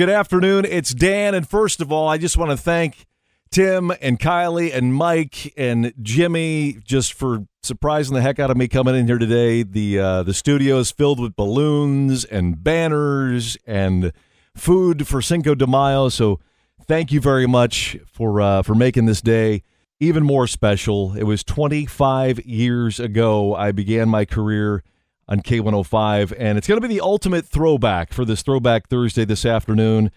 [0.00, 0.64] Good afternoon.
[0.64, 1.34] It's Dan.
[1.34, 3.04] And first of all, I just want to thank
[3.50, 8.66] Tim and Kylie and Mike and Jimmy just for surprising the heck out of me
[8.66, 9.62] coming in here today.
[9.62, 14.14] The uh, the studio is filled with balloons and banners and
[14.56, 16.08] food for Cinco de Mayo.
[16.08, 16.40] So
[16.86, 19.62] thank you very much for uh, for making this day
[19.98, 21.14] even more special.
[21.14, 24.82] It was 25 years ago I began my career
[25.30, 29.46] on K105, and it's going to be the ultimate throwback for this Throwback Thursday this
[29.46, 30.10] afternoon.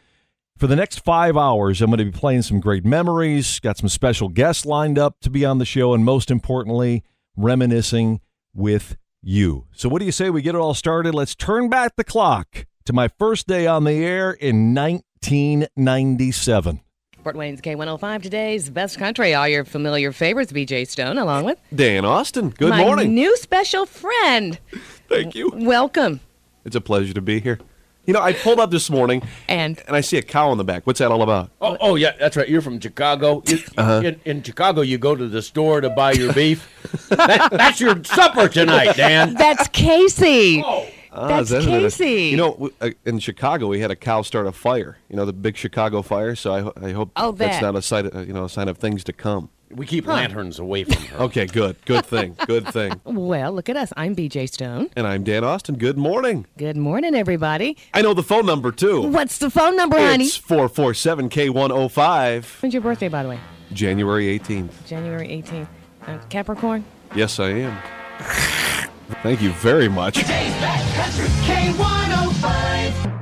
[0.57, 3.90] For the next five hours, I'm going to be playing some great memories, got some
[3.90, 7.04] special guests lined up to be on the show, and most importantly,
[7.38, 8.21] reminiscing
[8.54, 9.68] with you.
[9.73, 11.16] So, what do you say we get it all started?
[11.16, 16.82] Let's turn back the clock to my first day on the air in 1997.
[17.23, 19.34] Fort Wayne's K105 today's best country.
[19.34, 22.49] All your familiar favorites, BJ Stone, along with Dan Austin.
[22.49, 23.16] Good my morning.
[23.16, 24.59] new special friend.
[25.13, 25.52] Thank you.
[25.53, 26.20] Welcome.
[26.66, 27.59] It's a pleasure to be here.
[28.05, 30.63] You know, I pulled up this morning And and I see a cow in the
[30.66, 30.85] back.
[30.85, 31.52] What's that all about?
[31.62, 32.49] Oh, oh yeah, that's right.
[32.49, 33.41] You're from Chicago.
[33.48, 34.01] You, Uh-huh.
[34.04, 36.68] in, in Chicago, you go to the store to buy your beef.
[37.10, 39.35] That- that's your supper tonight, Dan.
[39.35, 40.62] that's Casey.
[41.16, 41.95] Ah, That's that what it is?
[41.95, 42.29] Casey.
[42.29, 44.98] You know, uh, in Chicago, we had a cow start a fire.
[45.10, 46.35] You know, the big Chicago fire.
[46.35, 48.79] So I, I hope Oh, that's not a sign, of, you know, a sign of
[48.79, 49.49] things to come.
[49.76, 51.24] We keep lanterns away from her.
[51.24, 52.99] Okay, good, good thing, good thing.
[53.13, 53.93] Well, look at us.
[53.96, 54.90] I'm BJ Stone.
[54.96, 55.76] And I'm Dan Austin.
[55.77, 56.46] Good morning.
[56.57, 57.77] Good morning, everybody.
[57.94, 59.01] I know the phone number too.
[59.01, 60.26] What's the phone number, honey?
[60.26, 62.46] It's four four seven K one zero five.
[62.62, 63.40] When's your birthday, by the way?
[63.71, 64.85] January 18th.
[64.88, 65.68] January 18th.
[66.06, 66.84] Uh, Capricorn?
[67.16, 67.78] Yes, I am.
[69.22, 70.18] Thank you very much.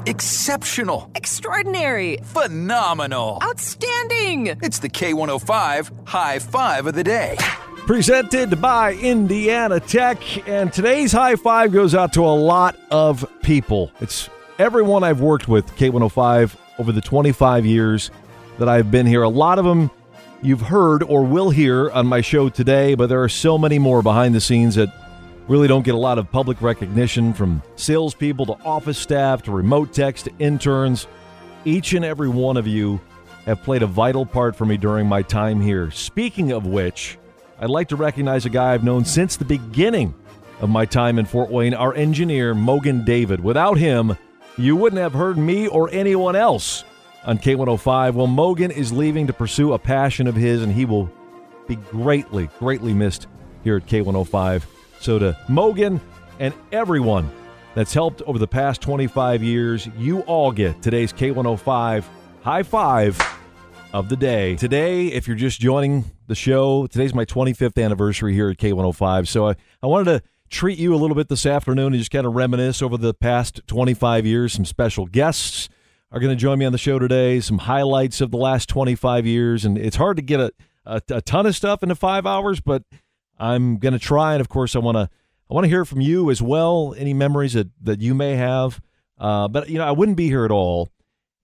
[0.06, 1.12] Exceptional.
[1.16, 2.18] Extraordinary.
[2.24, 3.40] Phenomenal.
[3.44, 4.48] Outstanding.
[4.62, 7.38] It's the K105 High Five of the Day.
[7.86, 10.48] presented by Indiana Tech.
[10.48, 13.92] And today's high five goes out to a lot of people.
[14.00, 18.12] It's everyone I've worked with, K105, over the 25 years
[18.60, 19.24] that I've been here.
[19.24, 19.92] A lot of them
[20.42, 24.02] you've heard or will hear on my show today, but there are so many more
[24.02, 25.01] behind the scenes that
[25.52, 29.92] really don't get a lot of public recognition from salespeople to office staff to remote
[29.92, 31.08] techs to interns.
[31.66, 33.02] Each and every one of you
[33.46, 35.92] have played a vital part for me during my time here.
[35.92, 37.18] Speaking of which,
[37.60, 40.14] I'd like to recognize a guy I've known since the beginning
[40.62, 43.44] of my time in Fort Wayne, our engineer, Mogan David.
[43.44, 44.16] Without him,
[44.58, 46.86] you wouldn't have heard me or anyone else
[47.26, 48.14] on K105.
[48.14, 51.12] Well, Mogan is leaving to pursue a passion of his, and he will
[51.68, 53.28] be greatly, greatly missed
[53.66, 54.64] here at K105.
[55.02, 56.00] So, to Mogan
[56.38, 57.32] and everyone
[57.74, 62.06] that's helped over the past 25 years, you all get today's K105
[62.44, 63.20] high five
[63.94, 64.56] of the day.
[64.58, 69.28] Today, if you're just joining the show, today's my 25th anniversary here at K105.
[69.28, 72.28] So I, I wanted to treat you a little bit this afternoon and just kind
[72.28, 74.54] of reminisce over the past 25 years.
[74.54, 75.68] Some special guests
[76.12, 79.26] are going to join me on the show today, some highlights of the last 25
[79.26, 79.66] years.
[79.66, 80.52] And it's hard to get a,
[80.86, 82.84] a, a ton of stuff into five hours, but
[83.40, 84.34] I'm going to try.
[84.34, 85.10] And of course, I want to.
[85.50, 86.96] I want to hear from you as well.
[86.98, 88.80] Any memories that, that you may have.
[89.18, 90.90] Uh, but, you know, I wouldn't be here at all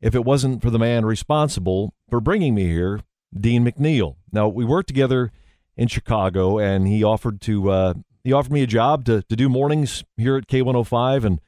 [0.01, 3.01] if it wasn't for the man responsible for bringing me here,
[3.37, 4.15] Dean McNeil.
[4.31, 5.31] Now we worked together
[5.75, 7.93] in Chicago, and he offered to uh,
[8.23, 11.41] he offered me a job to to do mornings here at K105, and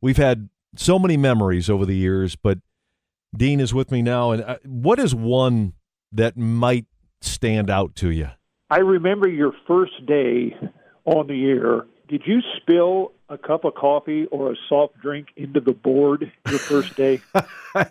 [0.00, 2.36] we've had so many memories over the years.
[2.36, 2.58] But
[3.36, 5.74] Dean is with me now, and uh, what is one
[6.12, 6.86] that might
[7.20, 8.30] stand out to you?
[8.68, 10.56] I remember your first day
[11.04, 11.86] on the air.
[12.08, 16.58] Did you spill a cup of coffee or a soft drink into the board your
[16.58, 17.20] first day?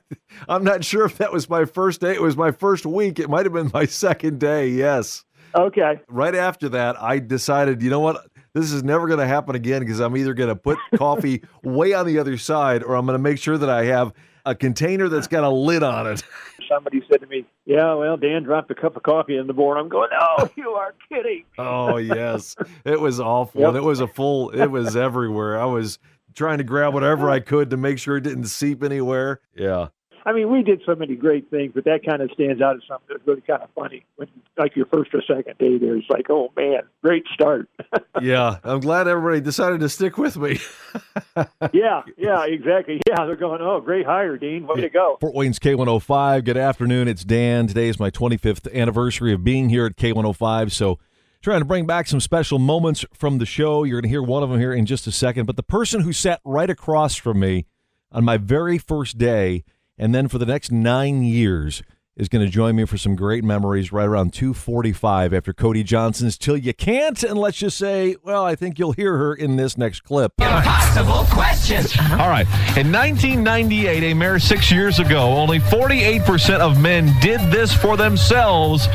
[0.50, 2.14] I'm not sure if that was my first day.
[2.14, 3.20] It was my first week.
[3.20, 4.68] It might have been my second day.
[4.68, 5.24] Yes.
[5.54, 6.00] okay.
[6.10, 8.26] right after that, I decided, you know what?
[8.54, 11.94] This is never going to happen again because I'm either going to put coffee way
[11.94, 14.14] on the other side or I'm going to make sure that I have
[14.46, 16.24] a container that's got a lid on it.
[16.70, 19.78] Somebody said to me, "Yeah, well, Dan dropped a cup of coffee in the board."
[19.78, 22.56] I'm going, "Oh, you are kidding." Oh, yes.
[22.86, 23.62] It was awful.
[23.62, 23.68] Yep.
[23.70, 25.60] And it was a full, it was everywhere.
[25.60, 26.00] I was
[26.34, 29.42] trying to grab whatever I could to make sure it didn't seep anywhere.
[29.56, 29.88] Yeah.
[30.28, 32.82] I mean, we did so many great things, but that kind of stands out as
[32.88, 34.04] something that's really kind of funny.
[34.16, 34.28] When
[34.58, 37.70] like your first or second day there, it's like, "Oh man, great start."
[38.22, 38.60] Yeah.
[38.64, 40.58] I'm glad everybody decided to stick with me.
[41.74, 43.02] yeah, yeah, exactly.
[43.06, 44.66] Yeah, they're going, "Oh, great hire, Dean.
[44.66, 46.46] Way to go." Fort Wayne's K105.
[46.46, 47.10] Good afternoon.
[47.10, 47.68] It's Dan.
[47.68, 50.72] Today is my 25th anniversary of being here at K105.
[50.72, 50.98] So,
[51.42, 53.84] trying to bring back some special moments from the show.
[53.84, 55.46] You're going to hear one of them here in just a second.
[55.46, 57.66] But the person who sat right across from me
[58.14, 59.66] on my very first day
[59.98, 61.84] and then for the next nine years
[62.18, 66.38] is going to join me for some great memories right around 2:45 after Cody Johnson's
[66.38, 69.78] "Till You Can't," and let's just say, well, I think you'll hear her in this
[69.78, 70.32] next clip.
[70.40, 71.94] Impossible questions.
[72.12, 72.48] All right.
[72.78, 78.88] In 1998, a mere six years ago, only 48% of men did this for themselves.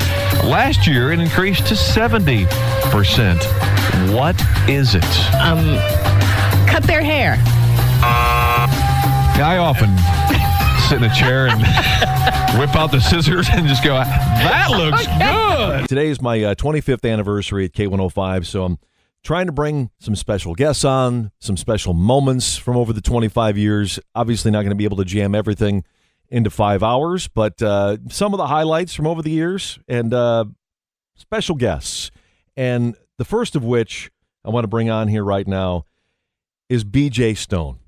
[0.45, 2.47] Last year, it increased to 70%.
[4.15, 5.35] What is it?
[5.35, 5.77] Um,
[6.67, 7.37] cut their hair.
[9.43, 9.89] I often
[10.91, 11.61] sit in a chair and
[12.59, 15.89] whip out the scissors and just go, that looks good.
[15.89, 18.77] Today is my uh, 25th anniversary at K105, so I'm
[19.23, 24.01] trying to bring some special guests on, some special moments from over the 25 years.
[24.17, 25.85] Obviously, not going to be able to jam everything
[26.29, 30.45] into five hours, but uh, some of the highlights from over the years and uh,
[31.15, 32.11] special guests.
[32.57, 34.11] And the first of which
[34.45, 35.85] I want to bring on here right now
[36.69, 37.80] is BJ Stone.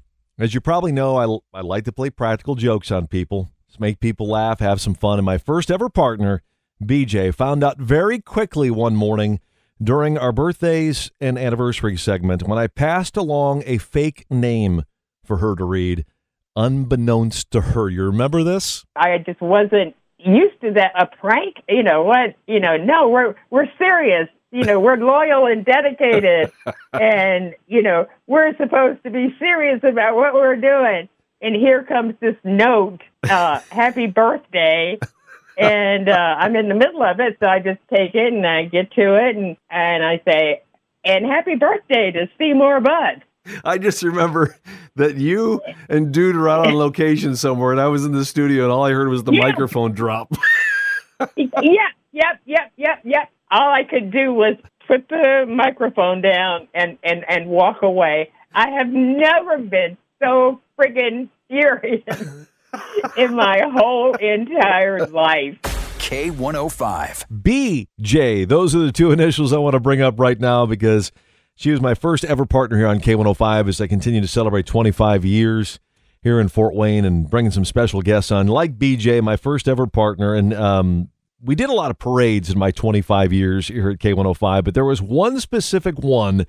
[0.43, 4.00] As you probably know, I, I like to play practical jokes on people, just make
[4.00, 5.21] people laugh, have some fun.
[5.21, 6.43] And my first ever partner,
[6.83, 9.39] BJ, found out very quickly one morning
[9.81, 14.83] during our birthdays and anniversary segment when I passed along a fake name
[15.23, 16.05] for her to read,
[16.56, 17.89] unbeknownst to her.
[17.89, 18.85] You remember this?
[18.97, 20.91] I just wasn't used to that.
[21.00, 22.35] A prank, you know what?
[22.49, 24.29] You know, no, we're we're serious.
[24.53, 26.53] You know, we're loyal and dedicated,
[26.93, 31.09] and you know, we're supposed to be serious about what we're doing.
[31.41, 34.99] And here comes this note, uh, "Happy birthday."
[35.59, 38.65] and uh, I'm in the middle of it, so I just take it and I
[38.67, 40.63] get to it, and and I say,
[41.05, 43.23] "And happy birthday to Seymour Bud."
[43.65, 44.55] I just remember
[44.97, 48.65] that you and Dude were out on location somewhere, and I was in the studio,
[48.65, 49.41] and all I heard was the Yeah.
[49.41, 50.33] microphone drop.
[51.37, 51.47] yeah,
[52.13, 53.29] yep, yep, yep, yep.
[53.53, 54.57] All I could do was
[54.89, 58.31] put the microphone down and and and walk away.
[58.55, 62.03] I have never been so friggin' furious
[63.17, 65.59] in my whole entire life.
[65.99, 67.87] K105.
[68.01, 68.49] BJ.
[68.49, 71.13] Those are the two initials I want to bring up right now because
[71.55, 75.25] she was my first ever partner here on K105 as I continue to celebrate 25
[75.25, 75.79] years
[76.23, 78.47] here in Fort Wayne and bringing some special guests on.
[78.47, 81.09] Like BJ, my first ever partner, and um,
[81.43, 84.85] we did a lot of parades in my 25 years here at K105, but there
[84.85, 86.47] was one specific one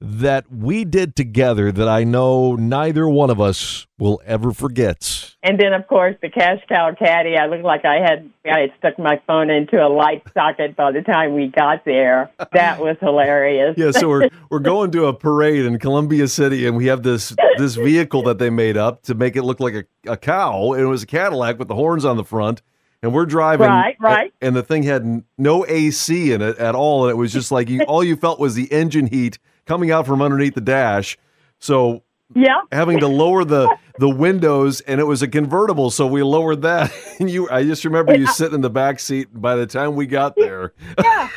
[0.00, 5.36] that we did together that I know neither one of us will ever forget.
[5.44, 7.36] And then, of course, the cash cow caddy.
[7.36, 10.90] I looked like I had I had stuck my phone into a light socket by
[10.90, 12.32] the time we got there.
[12.52, 13.76] That was hilarious.
[13.78, 17.36] Yeah, so we're we're going to a parade in Columbia City, and we have this
[17.58, 20.82] this vehicle that they made up to make it look like a, a cow, and
[20.82, 22.60] it was a Cadillac with the horns on the front.
[23.02, 24.32] And we're driving, Right, right.
[24.40, 27.68] And the thing had no AC in it at all, and it was just like
[27.68, 31.18] you, all you felt was the engine heat coming out from underneath the dash.
[31.58, 32.02] So
[32.34, 32.60] yeah.
[32.70, 36.92] having to lower the the windows, and it was a convertible, so we lowered that.
[37.20, 39.28] And you, I just remember you sitting in the back seat.
[39.32, 41.28] By the time we got there, Yeah.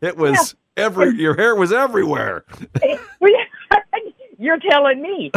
[0.00, 2.44] it was every your hair was everywhere.
[4.38, 5.30] You're telling me.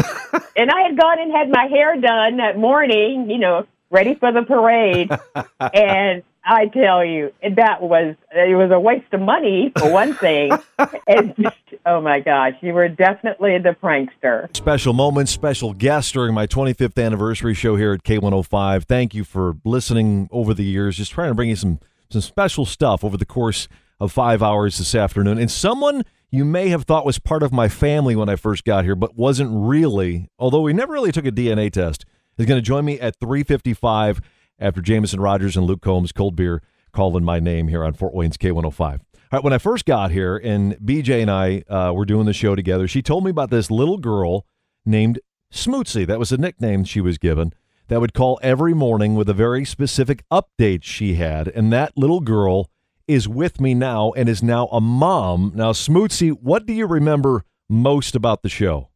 [0.56, 4.32] and I had gone and had my hair done that morning, you know, ready for
[4.32, 5.10] the parade.
[5.74, 10.52] and I tell you, that was it was a waste of money for one thing.
[11.08, 11.56] and just,
[11.86, 14.56] oh my gosh, you were definitely the prankster.
[14.56, 18.84] Special moments, special guests during my 25th anniversary show here at K105.
[18.84, 20.98] Thank you for listening over the years.
[20.98, 21.80] Just trying to bring you some
[22.12, 23.68] some special stuff over the course
[24.00, 25.40] of five hours this afternoon.
[25.40, 28.84] And someone you may have thought was part of my family when I first got
[28.84, 30.30] here, but wasn't really.
[30.38, 32.06] Although we never really took a DNA test,
[32.38, 34.20] is going to join me at 3:55
[34.60, 36.62] after Jameson Rogers and Luke Combs cold beer
[36.92, 38.82] calling my name here on Fort Wayne's K105.
[38.82, 39.00] All
[39.32, 42.56] right, when I first got here and BJ and I uh, were doing the show
[42.56, 44.46] together, she told me about this little girl
[44.86, 45.20] named
[45.52, 46.08] Smootsy.
[46.08, 47.54] That was a nickname she was given.
[47.88, 52.22] That would call every morning with a very specific update she had, and that little
[52.22, 52.70] girl
[53.08, 55.52] is with me now and is now a mom.
[55.54, 58.90] Now, Smootsy, what do you remember most about the show?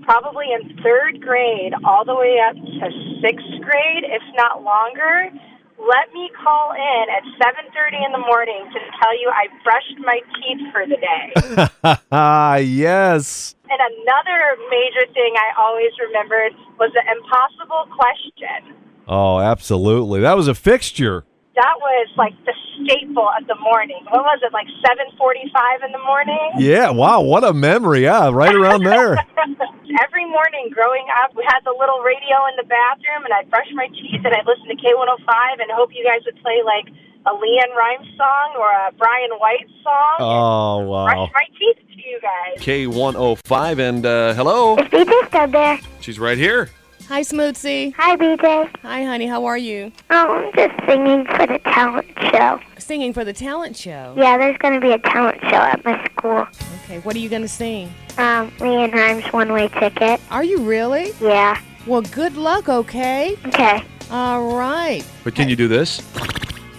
[0.03, 5.29] probably in third grade all the way up to sixth grade, if not longer.
[5.77, 10.19] Let me call in at 7:30 in the morning to tell you I brushed my
[10.39, 11.93] teeth for the day.
[12.11, 13.55] Ah, yes.
[13.69, 18.75] and another major thing I always remembered was the impossible question.
[19.07, 20.21] Oh, absolutely.
[20.21, 21.25] That was a fixture.
[21.55, 24.03] That was like the staple of the morning.
[24.11, 26.51] What was it, like 7:45 in the morning?
[26.59, 28.03] Yeah, wow, what a memory.
[28.03, 29.15] Yeah, right around there.
[30.03, 33.71] Every morning growing up, we had the little radio in the bathroom, and I'd brush
[33.73, 36.91] my teeth and I'd listen to K105 and hope you guys would play like
[37.25, 40.15] a LeAnn Rimes song or a Bryan White song.
[40.19, 41.05] Oh, wow.
[41.05, 42.59] Brush my teeth to you guys.
[42.59, 44.75] K105, and uh, hello.
[44.77, 45.79] Is BJ still there?
[46.01, 46.69] She's right here.
[47.07, 47.93] Hi, Smootsy.
[47.97, 48.75] Hi, BJ.
[48.81, 49.27] Hi, honey.
[49.27, 49.91] How are you?
[50.09, 52.59] Oh, I'm just singing for the talent show.
[52.79, 54.15] Singing for the talent show.
[54.17, 56.47] Yeah, there's going to be a talent show at my school.
[56.83, 57.93] Okay, what are you going to sing?
[58.17, 60.19] Um, LeAnn Rimes One Way Ticket.
[60.31, 61.11] Are you really?
[61.21, 61.61] Yeah.
[61.85, 63.37] Well, good luck, okay?
[63.45, 63.83] Okay.
[64.09, 65.03] All right.
[65.23, 65.99] But can you do this?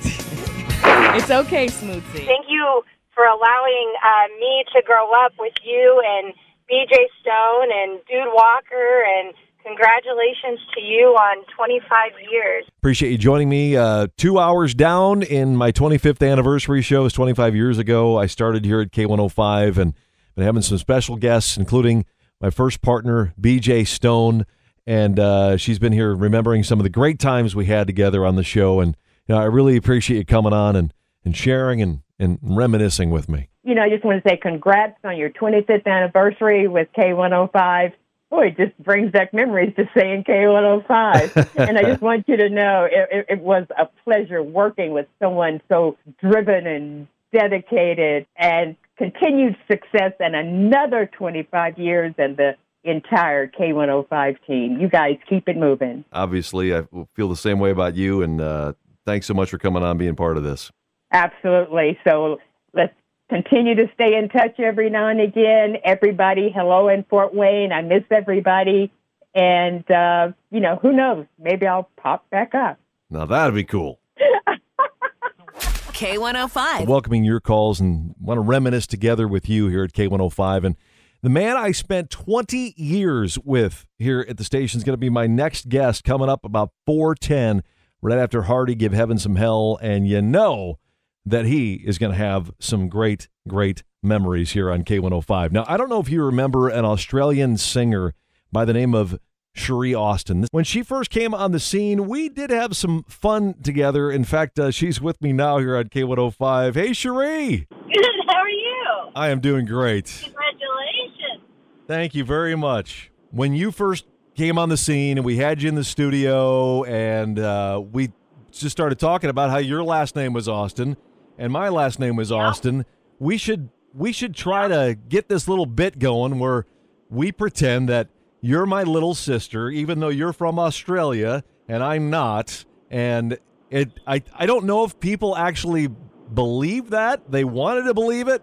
[0.03, 2.27] It's okay, Smootsy.
[2.27, 2.83] Thank you
[3.15, 6.35] for allowing uh, me to grow up with you and
[6.69, 9.33] BJ Stone and Dude Walker, and
[9.67, 12.65] congratulations to you on 25 years.
[12.79, 13.77] Appreciate you joining me.
[13.77, 17.01] Uh, two hours down in my 25th anniversary show.
[17.01, 18.17] It was 25 years ago.
[18.17, 19.95] I started here at K105 and
[20.37, 22.05] been having some special guests, including
[22.41, 24.47] my first partner, BJ Stone.
[24.87, 28.37] And uh, she's been here remembering some of the great times we had together on
[28.37, 28.81] the show.
[28.81, 28.97] And
[29.27, 30.95] you know, I really appreciate you coming on and,
[31.25, 33.49] and sharing and, and reminiscing with me.
[33.65, 37.95] You know, I just want to say congrats on your 25th anniversary with K105.
[38.31, 41.69] Boy, it just brings back memories just saying K105.
[41.69, 45.07] and I just want you to know it, it, it was a pleasure working with
[45.23, 53.47] someone so driven and dedicated and continued success and another 25 years and the entire
[53.47, 54.81] K105 team.
[54.81, 56.05] You guys keep it moving.
[56.13, 58.23] Obviously, I feel the same way about you.
[58.23, 58.73] And uh,
[59.05, 60.71] thanks so much for coming on, being part of this.
[61.13, 61.99] Absolutely.
[62.07, 62.39] So
[62.73, 62.95] let's
[63.29, 65.77] continue to stay in touch every now and again.
[65.85, 67.73] Everybody, hello in Fort Wayne.
[67.73, 68.93] I miss everybody.
[69.35, 71.27] And, uh, you know, who knows?
[71.39, 72.79] Maybe I'll pop back up.
[73.11, 74.01] Now, that'd be cool.
[75.59, 76.87] K105.
[76.87, 80.65] welcoming your calls and want to reminisce together with you here at K105.
[80.65, 80.77] And
[81.23, 85.09] the man I spent 20 years with here at the station is going to be
[85.09, 87.63] my next guest coming up about 410,
[88.03, 89.79] right after Hardy Give Heaven Some Hell.
[89.81, 90.79] And you know
[91.27, 95.51] that he is going to have some great, great memories here on K105.
[95.51, 98.15] Now, I don't know if you remember an Australian singer
[98.53, 99.19] by the name of
[99.57, 100.47] Sherrié Austin.
[100.53, 104.11] When she first came on the scene, we did have some fun together.
[104.11, 106.75] In fact, uh, she's with me now here on K105.
[106.75, 107.67] Hey, Sherrié.
[107.69, 108.07] Good.
[108.29, 109.11] How are you?
[109.17, 110.07] I am doing great.
[110.23, 111.43] Congratulations.
[111.89, 113.11] Thank you very much.
[113.31, 114.05] When you first
[114.37, 118.13] came on the scene and we had you in the studio and uh, we
[118.53, 120.97] just started talking about how your last name was Austin
[121.39, 122.85] and my last name was Austin,
[123.19, 126.67] we should we should try to get this little bit going where
[127.09, 128.09] we pretend that
[128.41, 132.65] you're my little sister, even though you're from Australia and I'm not.
[132.91, 133.39] And
[133.71, 135.89] it I, I don't know if people actually
[136.33, 137.31] believe that.
[137.31, 138.43] They wanted to believe it.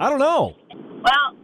[0.00, 0.56] I don't know.
[0.70, 1.36] Well,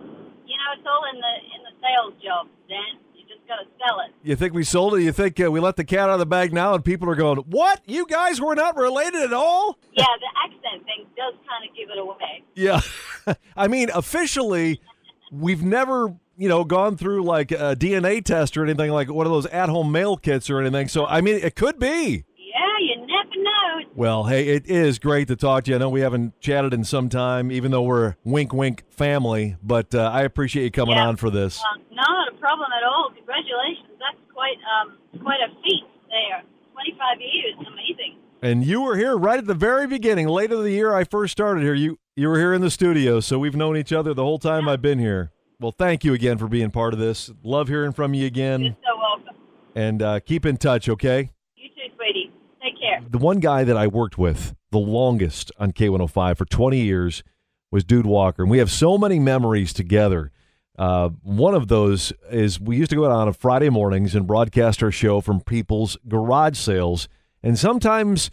[0.47, 2.99] you know, it's all in the in the sales job, Dan.
[3.47, 4.13] Just got to sell it.
[4.23, 5.03] You think we sold it?
[5.03, 7.15] You think uh, we let the cat out of the bag now and people are
[7.15, 7.81] going, What?
[7.87, 9.79] You guys were not related at all?
[9.93, 12.45] Yeah, the accent thing does kind of give it away.
[12.55, 12.81] Yeah.
[13.57, 14.81] I mean, officially,
[15.31, 19.33] we've never, you know, gone through like a DNA test or anything like one of
[19.33, 20.89] those at home mail kits or anything.
[20.89, 22.25] So, I mean, it could be.
[22.37, 23.89] Yeah, you never know.
[23.95, 25.77] Well, hey, it is great to talk to you.
[25.77, 29.95] I know we haven't chatted in some time, even though we're wink wink family, but
[29.95, 31.09] uh, I appreciate you coming Yeah.
[31.09, 31.61] on for this.
[31.75, 31.83] Um,
[32.43, 33.11] problem at all.
[33.15, 33.95] Congratulations.
[34.03, 36.43] That's quite um quite a feat there.
[36.75, 38.19] Twenty five years, amazing.
[38.43, 41.31] And you were here right at the very beginning, late of the year I first
[41.33, 41.75] started here.
[41.75, 44.69] You you were here in the studio, so we've known each other the whole time
[44.69, 45.31] I've been here.
[45.61, 47.31] Well, thank you again for being part of this.
[47.45, 49.37] Love hearing from you again, You're so welcome.
[49.77, 51.31] and uh, keep in touch, okay?
[51.55, 52.33] You too, sweetie.
[52.61, 53.01] Take care.
[53.09, 57.23] The one guy that I worked with the longest on K105 for 20 years
[57.71, 60.33] was Dude Walker, and we have so many memories together.
[60.79, 64.26] Uh, one of those is we used to go out on a Friday mornings and
[64.26, 67.09] broadcast our show from people's garage sales,
[67.43, 68.31] and sometimes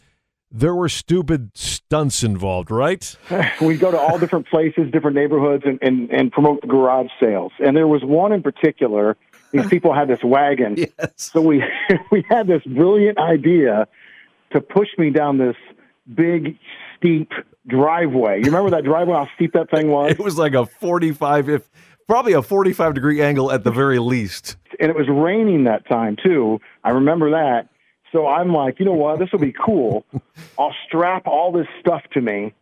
[0.51, 3.15] there were stupid stunts involved, right?
[3.61, 7.51] we'd go to all different places, different neighborhoods, and, and, and promote the garage sales.
[7.63, 9.17] And there was one in particular.
[9.51, 11.63] These people had this wagon, so we
[12.11, 13.87] we had this brilliant idea
[14.51, 15.55] to push me down this
[16.11, 16.57] big
[16.97, 17.31] steep
[17.67, 18.39] driveway.
[18.39, 19.15] You remember that driveway?
[19.15, 20.11] How steep that thing was?
[20.11, 21.69] It was like a 45, if
[22.09, 24.57] probably a 45 degree angle at the very least.
[24.79, 26.59] and it was raining that time too.
[26.83, 27.69] I remember that.
[28.11, 29.19] So I'm like, you know what?
[29.19, 30.03] This will be cool.
[30.57, 32.55] I'll strap all this stuff to me.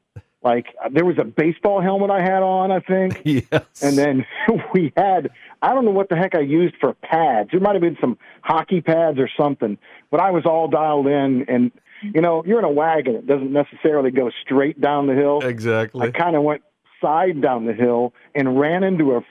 [0.43, 3.21] Like there was a baseball helmet I had on, I think.
[3.25, 3.81] Yes.
[3.81, 4.25] And then
[4.73, 5.29] we had
[5.61, 7.49] I don't know what the heck I used for pads.
[7.51, 9.77] There might have been some hockey pads or something,
[10.11, 11.71] but I was all dialed in and
[12.03, 13.15] you know, you're in a wagon.
[13.15, 15.39] It doesn't necessarily go straight down the hill.
[15.41, 16.07] Exactly.
[16.07, 16.61] I kind of went
[17.01, 19.21] side down the hill and ran into a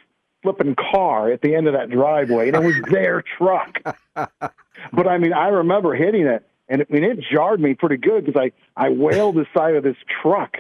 [0.46, 3.78] flipping car at the end of that driveway, and it was their truck.
[4.92, 8.24] But I mean, I remember hitting it and I mean it jarred me pretty good
[8.24, 10.58] because I I wailed the side of this truck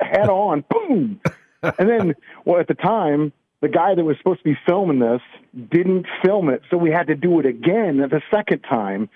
[0.00, 1.20] head on, boom,
[1.62, 2.14] and then
[2.44, 5.22] well at the time the guy that was supposed to be filming this
[5.70, 9.08] didn't film it, so we had to do it again the second time.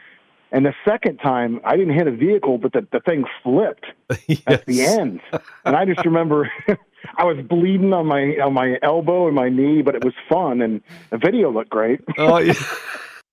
[0.51, 3.85] And the second time, I didn't hit a vehicle, but the, the thing flipped
[4.47, 5.21] at the end.
[5.67, 6.51] And I just remember
[7.17, 10.61] I was bleeding on my on my elbow and my knee, but it was fun,
[10.63, 12.01] and the video looked great.
[12.19, 12.55] Oh, yeah.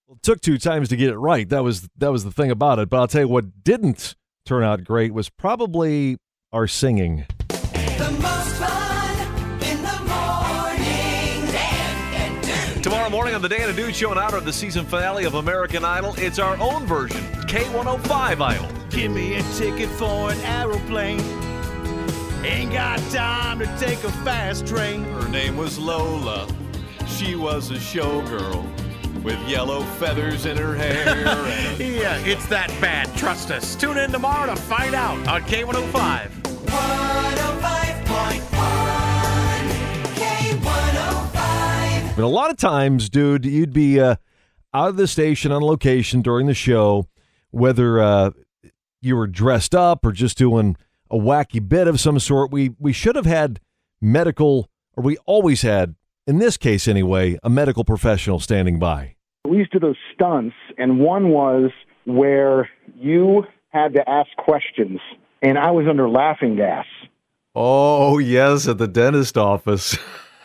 [0.07, 1.50] Well, it took two times to get it right.
[1.50, 2.89] That was that was the thing about it.
[2.89, 4.13] But I'll tell you what didn't
[4.45, 6.17] turn out great was probably
[6.53, 7.25] our singing.
[7.48, 9.17] The most fun
[9.63, 11.51] in the morning.
[11.51, 12.81] Dan.
[12.84, 15.34] Tomorrow morning on the Dan and Dude Show, and out of the season finale of
[15.34, 18.67] American Idol, it's our own version, K105 Idol.
[18.91, 21.19] Give me a ticket for an aeroplane.
[22.46, 25.04] Ain't got time to take a fast train.
[25.04, 26.48] Her name was Lola.
[27.08, 28.64] She was a showgirl
[29.24, 31.06] with yellow feathers in her hair.
[31.80, 33.12] yeah, it's that bad.
[33.18, 33.75] Trust us.
[33.75, 36.30] Tune in tomorrow to find out on K105.
[36.66, 38.42] 105.1
[40.14, 41.36] K105.
[41.36, 44.18] I mean, a lot of times, dude, you'd be uh,
[44.72, 47.08] out of the station on location during the show,
[47.50, 48.30] whether uh,
[49.02, 50.78] you were dressed up or just doing
[51.15, 52.51] a wacky bit of some sort.
[52.51, 53.60] We we should have had
[54.01, 55.95] medical, or we always had,
[56.27, 59.15] in this case anyway, a medical professional standing by.
[59.48, 61.72] We used to do those stunts, and one was
[62.05, 65.00] where you had to ask questions,
[65.41, 66.86] and I was under laughing gas.
[67.55, 69.98] Oh yes, at the dentist office.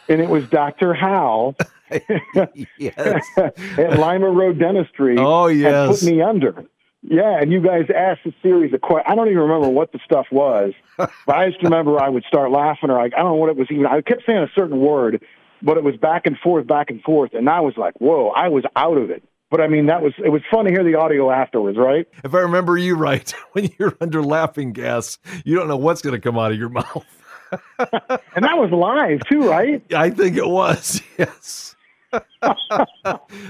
[0.08, 0.94] and it was Dr.
[0.94, 1.56] Howe
[2.78, 3.26] yes.
[3.36, 5.16] at Lima Road Dentistry.
[5.18, 6.00] Oh, yes.
[6.00, 6.64] put me under.
[7.02, 9.10] Yeah, and you guys asked a series of questions.
[9.10, 12.50] I don't even remember what the stuff was, but I just remember I would start
[12.50, 13.86] laughing, or like, I don't know what it was even.
[13.86, 15.24] I kept saying a certain word,
[15.62, 18.48] but it was back and forth, back and forth, and I was like, "Whoa!" I
[18.48, 19.22] was out of it.
[19.50, 22.06] But I mean, that was it was fun to hear the audio afterwards, right?
[22.22, 26.14] If I remember you right, when you're under laughing gas, you don't know what's going
[26.14, 27.06] to come out of your mouth.
[27.78, 29.82] and that was live too, right?
[29.92, 31.02] I think it was.
[31.18, 31.74] Yes.
[32.12, 32.54] I'm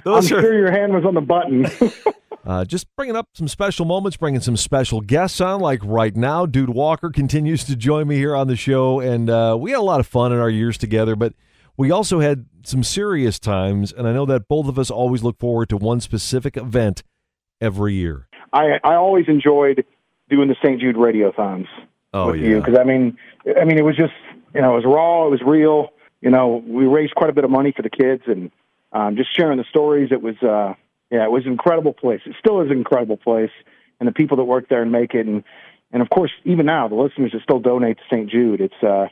[0.07, 1.67] are sure your hand was on the button.
[2.47, 5.61] Uh, just bringing up some special moments, bringing some special guests on.
[5.61, 9.57] Like right now, Dude Walker continues to join me here on the show, and uh,
[9.59, 11.17] we had a lot of fun in our years together.
[11.17, 11.35] But
[11.77, 15.39] we also had some serious times, and I know that both of us always look
[15.39, 17.03] forward to one specific event
[17.61, 18.27] every year.
[18.53, 19.85] I I always enjoyed
[20.29, 20.81] doing the St.
[20.81, 21.67] Jude radiothons
[22.13, 22.49] Oh, with yeah.
[22.49, 23.17] you because I mean
[23.61, 24.13] I mean it was just
[24.55, 25.91] you know it was raw, it was real.
[26.21, 28.51] You know, we raised quite a bit of money for the kids and
[28.93, 30.11] um, just sharing the stories.
[30.13, 30.75] It was uh,
[31.11, 32.21] yeah, it was an incredible place.
[32.27, 33.51] It still is an incredible place,
[33.99, 35.43] and the people that work there and make it, and
[35.93, 38.31] and of course even now the listeners that still donate to St.
[38.31, 38.61] Jude.
[38.61, 39.07] It's uh,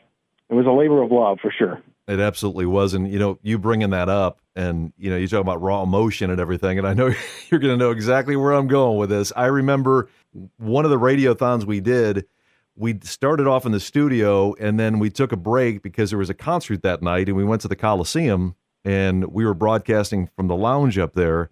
[0.49, 1.83] it was a labor of love for sure.
[2.07, 5.43] It absolutely was, and you know, you bringing that up, and you know, you talk
[5.43, 7.13] about raw emotion and everything, and I know
[7.51, 9.31] you're going to know exactly where I'm going with this.
[9.37, 10.09] I remember
[10.57, 12.27] one of the radiothons we did.
[12.75, 16.31] We started off in the studio, and then we took a break because there was
[16.31, 20.47] a concert that night, and we went to the Coliseum, and we were broadcasting from
[20.47, 21.51] the lounge up there,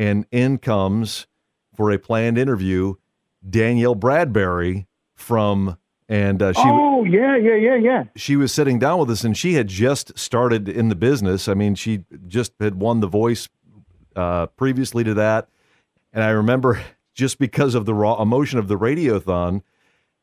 [0.00, 1.26] and in comes
[1.76, 2.94] for a planned interview
[3.48, 5.76] Danielle Bradbery from,
[6.08, 8.04] and uh, she oh yeah, yeah, yeah, yeah.
[8.16, 11.48] she was sitting down with us and she had just started in the business.
[11.48, 13.48] I mean, she just had won the voice
[14.16, 15.48] uh, previously to that.
[16.12, 16.80] And I remember
[17.14, 19.62] just because of the raw emotion of the radiothon,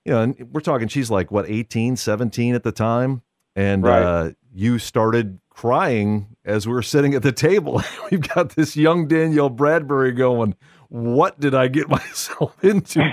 [0.06, 3.22] you know, and we're talking, she's like, what, 18, 17 at the time?
[3.56, 4.04] And Right.
[4.04, 7.82] uh, you started crying as we were sitting at the table.
[8.12, 10.56] We've got this young Danielle Bradbery going,
[10.88, 13.04] What did I get myself into?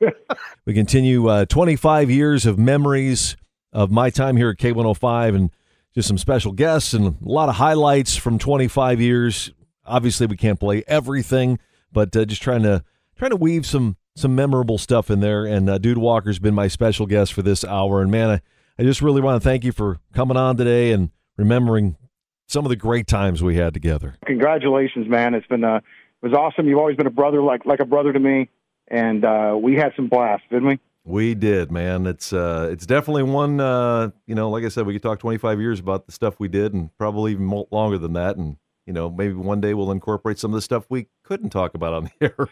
[0.66, 3.36] We continue uh, 25 years of memories
[3.72, 5.50] of my time here at K105 and
[5.94, 9.50] just some special guests and a lot of highlights from 25 years.
[9.86, 11.58] Obviously, we can't play everything,
[11.90, 12.84] but uh, just trying to
[13.16, 15.46] trying to weave some some memorable stuff in there.
[15.46, 18.02] And uh, Dude Walker's been my special guest for this hour.
[18.02, 18.40] And man, I,
[18.78, 21.96] I just really want to thank you for coming on today and remembering
[22.46, 24.16] some of the great times we had together.
[24.26, 25.34] Congratulations, man!
[25.34, 25.82] It's been uh, it
[26.22, 26.68] was awesome.
[26.68, 28.50] You've always been a brother, like like a brother to me,
[28.88, 30.78] and uh, we had some blast, didn't we?
[31.06, 32.06] We did, man.
[32.06, 33.60] It's uh, it's definitely one.
[33.60, 36.48] Uh, you know, like I said, we could talk 25 years about the stuff we
[36.48, 38.36] did, and probably even mo- longer than that.
[38.36, 41.74] And you know, maybe one day we'll incorporate some of the stuff we couldn't talk
[41.74, 42.48] about on the air.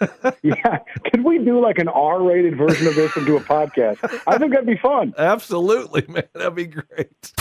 [0.42, 0.78] yeah.
[1.10, 3.98] Could we do like an R-rated version of this and do a podcast?
[4.26, 5.14] I think that'd be fun.
[5.18, 6.24] Absolutely, man.
[6.34, 7.32] That'd be great.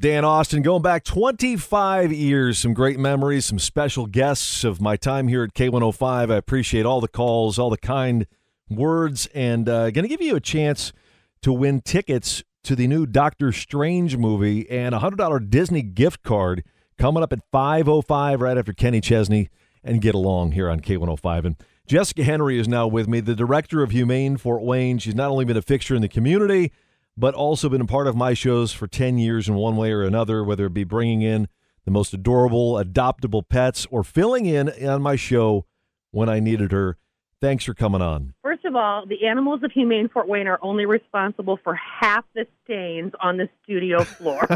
[0.00, 2.58] Dan Austin going back 25 years.
[2.58, 6.32] Some great memories, some special guests of my time here at K105.
[6.32, 8.26] I appreciate all the calls, all the kind
[8.70, 10.94] words, and uh, going to give you a chance
[11.42, 16.64] to win tickets to the new Doctor Strange movie and a $100 Disney gift card
[16.96, 19.50] coming up at 5.05 right after Kenny Chesney
[19.82, 21.44] and Get Along here on K105.
[21.44, 24.98] And Jessica Henry is now with me, the director of Humane Fort Wayne.
[24.98, 26.72] She's not only been a fixture in the community,
[27.16, 30.02] but also been a part of my shows for 10 years in one way or
[30.02, 31.48] another, whether it be bringing in
[31.84, 35.66] the most adorable, adoptable pets or filling in on my show
[36.10, 36.96] when I needed her.
[37.40, 38.34] Thanks for coming on.
[38.42, 42.46] First of all, the animals of Humane Fort Wayne are only responsible for half the
[42.64, 44.46] stains on the studio floor.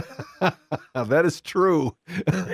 [0.94, 1.96] that is true.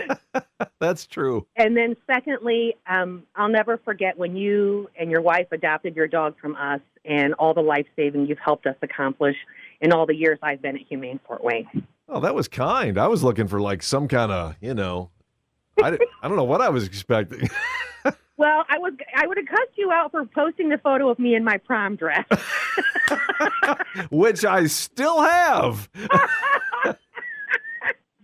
[0.79, 1.47] That's true.
[1.57, 6.37] and then, secondly, um, I'll never forget when you and your wife adopted your dog
[6.41, 9.37] from us and all the life saving you've helped us accomplish
[9.81, 11.87] in all the years I've been at Humane Fort Wayne.
[12.09, 12.99] Oh, that was kind.
[12.99, 15.11] I was looking for like some kind of, you know,
[15.83, 17.49] I, I don't know what I was expecting.
[18.41, 21.35] Well, I was I would have cussed you out for posting the photo of me
[21.35, 22.25] in my prom dress.
[24.11, 25.91] which I still have.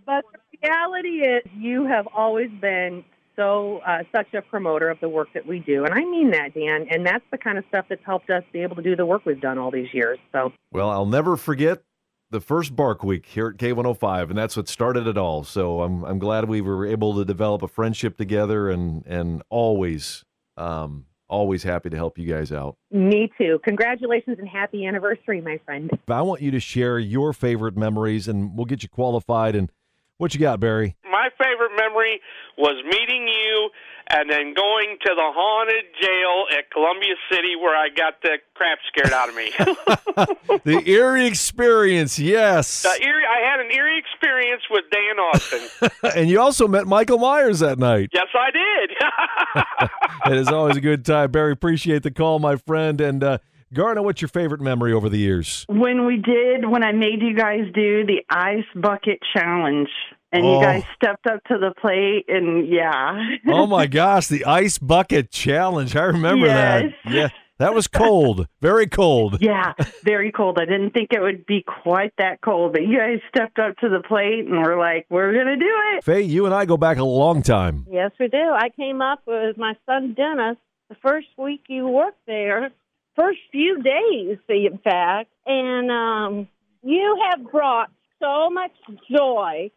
[0.07, 5.09] But the reality is, you have always been so uh, such a promoter of the
[5.09, 6.87] work that we do, and I mean that, Dan.
[6.89, 9.27] And that's the kind of stuff that's helped us be able to do the work
[9.27, 10.21] we've done all these years.
[10.31, 11.83] So Well, I'll never forget
[12.31, 15.45] the first Bark Week here at K105, and that's what started it all.
[15.45, 20.25] So I'm I'm glad we were able to develop a friendship together, and and always
[20.57, 22.77] um always happy to help you guys out.
[22.93, 23.61] me too.
[23.65, 25.91] Congratulations and happy anniversary, my friend.
[26.07, 29.57] I want you to share your favorite memories, and we'll get you qualified.
[29.57, 29.71] And
[30.19, 30.97] what you got, Barry?
[31.11, 32.21] My favorite memory
[32.57, 33.71] was meeting you
[34.09, 38.79] and then going to the haunted jail at Columbia City where I got the crap
[38.89, 39.51] scared out of me.
[40.65, 42.83] the eerie experience, yes.
[42.83, 45.91] the eerie, I had an eerie experience with Dan Austin.
[46.17, 48.11] and you also met Michael Myers that night.
[48.13, 49.91] yes, I did.
[50.33, 51.31] it is always a good time.
[51.31, 53.01] Barry, appreciate the call, my friend.
[53.01, 53.39] And uh,
[53.75, 55.65] Garna, what's your favorite memory over the years?
[55.69, 59.89] when we did when I made you guys do the ice bucket challenge
[60.33, 60.59] and Oh.
[60.59, 63.19] you guys stepped up to the plate and yeah.
[63.49, 65.97] oh my gosh, the ice bucket challenge.
[65.97, 66.93] I remember Yes.
[67.05, 67.13] that.
[67.13, 69.39] Yeah, that was cold, very cold.
[69.41, 69.73] yeah,
[70.05, 70.59] very cold.
[70.61, 73.89] I didn't think it would be quite that cold, but you guys stepped up to
[73.89, 76.77] the plate and were like, "We're going to do it." Faye, you and I go
[76.77, 77.87] back a long time.
[77.91, 78.39] Yes, we do.
[78.39, 80.57] I came up with my son Dennis
[80.89, 82.71] the first week you worked there,
[83.17, 86.49] first few days, in fact, and um,
[86.85, 87.91] you have brought
[88.23, 88.71] so much
[89.11, 89.71] joy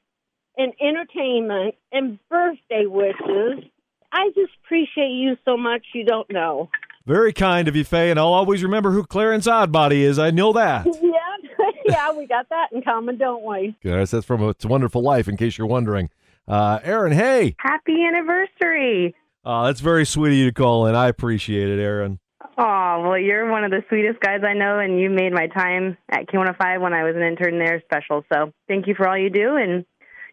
[0.60, 3.63] and entertainment and birthday wishes.
[4.12, 5.84] I just appreciate you so much.
[5.93, 6.69] You don't know.
[7.08, 10.19] Very kind of you, Faye, and I'll always remember who Clarence Odbody is.
[10.19, 10.86] I know that.
[11.02, 13.76] yeah, yeah, we got that in common, don't we?
[13.82, 16.10] Yes, that's from It's a Wonderful Life, in case you're wondering.
[16.48, 17.56] Uh, Aaron, hey.
[17.60, 19.15] Happy anniversary.
[19.45, 20.95] Uh, that's very sweet of you to call in.
[20.95, 22.19] I appreciate it, Aaron.
[22.58, 25.98] Oh, well, you're one of the sweetest guys I know, and you made my time
[26.10, 28.26] at K105 when I was an intern there special.
[28.32, 29.86] So thank you for all you do, and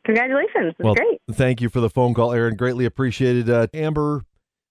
[0.06, 0.74] congratulations.
[0.78, 1.20] It's well, great.
[1.32, 2.56] thank you for the phone call, Aaron.
[2.56, 3.50] Greatly appreciated.
[3.50, 4.22] Uh, Amber,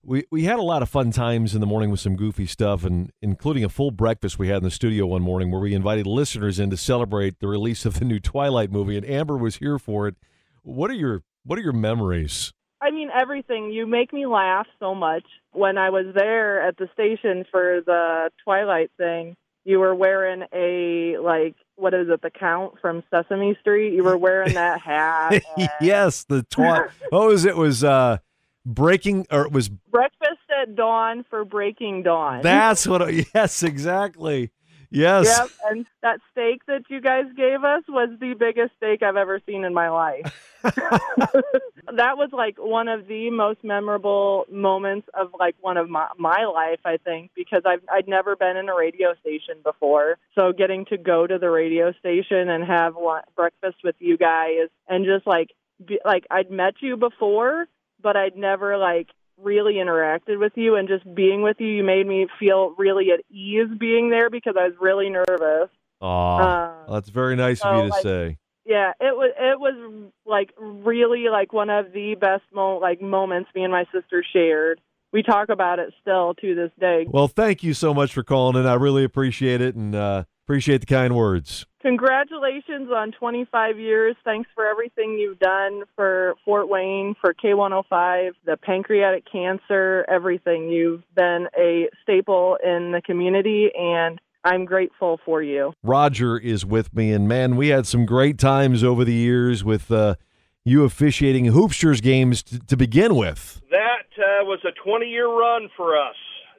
[0.03, 2.83] we, we had a lot of fun times in the morning with some goofy stuff,
[2.83, 6.07] and including a full breakfast we had in the studio one morning where we invited
[6.07, 9.77] listeners in to celebrate the release of the new Twilight movie, and Amber was here
[9.77, 10.15] for it.
[10.63, 12.53] What are your What are your memories?
[12.81, 13.71] I mean, everything.
[13.71, 15.23] You make me laugh so much.
[15.51, 21.17] When I was there at the station for the Twilight thing, you were wearing a,
[21.17, 23.93] like, what is it, the Count from Sesame Street?
[23.93, 25.43] You were wearing that hat.
[25.81, 28.19] yes, the twi- oh, was it was uh,
[28.65, 32.41] breaking or it was Breakfast at dawn for breaking dawn.
[32.43, 33.11] that's what.
[33.33, 34.51] Yes, exactly.
[34.89, 35.25] Yes.
[35.25, 39.39] Yep, and that steak that you guys gave us was the biggest steak I've ever
[39.45, 40.51] seen in my life.
[40.63, 46.45] that was like one of the most memorable moments of like one of my my
[46.45, 50.17] life, I think, because I've I'd never been in a radio station before.
[50.33, 54.69] So getting to go to the radio station and have lun- breakfast with you guys
[54.87, 55.51] and just like
[55.85, 57.67] be, like I'd met you before,
[58.01, 59.09] but I'd never like
[59.41, 63.19] really interacted with you and just being with you you made me feel really at
[63.29, 65.69] ease being there because I was really nervous.
[66.01, 68.37] Aw, that's very nice of you to like, say.
[68.65, 73.49] Yeah, it was it was like really like one of the best mo- like moments
[73.53, 74.81] me and my sister shared.
[75.13, 77.05] We talk about it still to this day.
[77.07, 78.67] Well, thank you so much for calling in.
[78.67, 81.65] I really appreciate it and uh, appreciate the kind words.
[81.81, 84.15] Congratulations on 25 years.
[84.23, 90.69] Thanks for everything you've done for Fort Wayne, for K105, the pancreatic cancer, everything.
[90.69, 95.73] You've been a staple in the community, and I'm grateful for you.
[95.83, 99.91] Roger is with me, and man, we had some great times over the years with
[99.91, 100.15] uh,
[100.63, 103.61] you officiating Hoopsters games t- to begin with.
[103.71, 106.15] That uh, was a 20 year run for us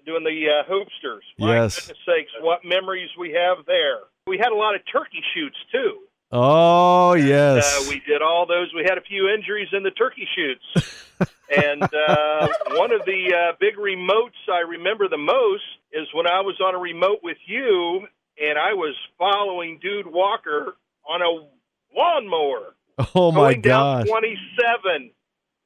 [0.07, 1.21] doing the uh, hoopsters.
[1.39, 1.81] My Yes.
[1.81, 3.99] goodness sakes, what memories we have there.
[4.27, 5.99] We had a lot of turkey shoots too.
[6.33, 7.65] Oh yes.
[7.87, 8.73] Uh, we did all those.
[8.75, 11.31] We had a few injuries in the turkey shoots.
[11.57, 16.41] and uh, one of the uh, big remotes I remember the most is when I
[16.41, 18.07] was on a remote with you,
[18.43, 20.77] and I was following Dude Walker
[21.09, 22.75] on a lawnmower.
[23.15, 24.09] oh my down gosh.
[24.09, 25.11] 27.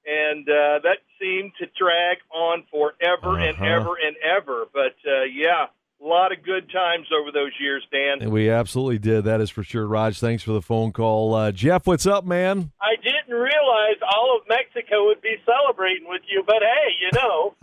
[0.07, 3.64] And uh, that seemed to drag on forever and Uh-huh.
[3.66, 4.64] ever and ever.
[4.72, 5.66] But uh, yeah,
[6.02, 8.22] a lot of good times over those years, Dan.
[8.22, 9.24] And we absolutely did.
[9.24, 9.87] That is for sure.
[9.87, 11.35] Raj, thanks for the phone call.
[11.35, 12.72] Uh, Jeff, what's up, man?
[12.80, 17.54] I didn't realize all of Mexico would be celebrating with you, but hey, you know,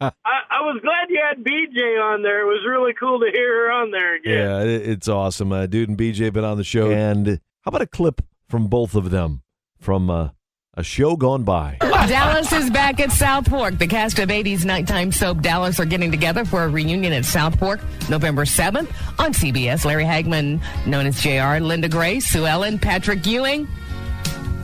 [0.00, 2.42] I, I was glad you had BJ on there.
[2.42, 4.32] It was really cool to hear her on there again.
[4.32, 5.50] Yeah, it, it's awesome.
[5.52, 6.90] Uh, Dude and BJ been on the show.
[6.90, 7.26] And
[7.62, 9.42] how about a clip from both of them
[9.80, 10.28] from uh,
[10.76, 11.76] a show gone by?
[11.80, 13.78] Dallas is back at South Fork.
[13.78, 17.58] The cast of 80s nighttime soap Dallas are getting together for a reunion at South
[17.58, 19.84] Fork November 7th on CBS.
[19.84, 23.68] Larry Hagman, known as JR, Linda Gray, Sue Ellen, Patrick Ewing.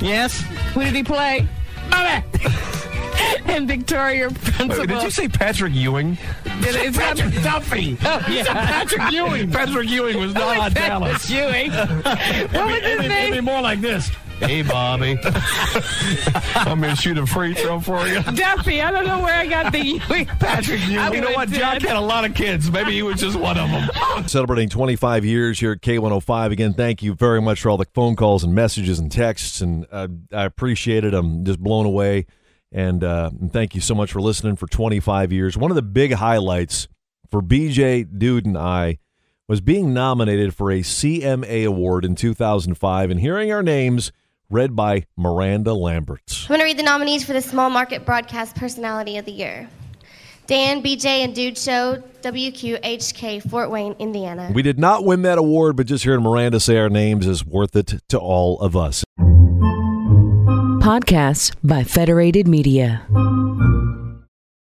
[0.00, 0.40] Yes.
[0.74, 1.46] Who did he play?
[1.90, 2.24] Mama!
[3.46, 4.78] and Victoria Principal.
[4.78, 6.16] Wait, did you say Patrick Ewing?
[6.60, 7.98] Did it- it's not- Patrick Duffy.
[8.04, 8.44] Oh, He yeah.
[8.44, 9.50] Patrick Ewing.
[9.52, 11.30] Patrick Ewing was oh, not on Patrick Dallas.
[11.30, 11.70] Ewing.
[11.72, 13.10] What was his name?
[13.10, 14.10] It'd be more like this.
[14.40, 15.18] Hey, Bobby.
[16.54, 18.22] I'm going to shoot a free throw for you.
[18.22, 18.80] Duffy.
[18.80, 20.26] I don't know where I got the Ewing.
[20.40, 21.14] Patrick Ewing.
[21.14, 21.50] You know what?
[21.50, 22.70] would've Jack had a lot of kids.
[22.70, 24.26] Maybe he was just one of them.
[24.28, 26.52] Celebrating 25 years here at K105.
[26.52, 29.60] Again, thank you very much for all the phone calls and messages and texts.
[29.60, 31.12] And uh, I appreciate it.
[31.12, 32.26] I'm just blown away.
[32.72, 35.56] And, uh, and thank you so much for listening for 25 years.
[35.56, 36.88] One of the big highlights
[37.30, 38.98] for BJ, Dude, and I
[39.48, 44.12] was being nominated for a CMA award in 2005 and hearing our names
[44.50, 46.42] read by Miranda Lambert.
[46.42, 49.68] I'm going to read the nominees for the Small Market Broadcast Personality of the Year
[50.46, 54.50] Dan, BJ, and Dude Show, WQHK, Fort Wayne, Indiana.
[54.52, 57.76] We did not win that award, but just hearing Miranda say our names is worth
[57.76, 59.04] it to all of us.
[60.80, 63.06] Podcasts by Federated Media.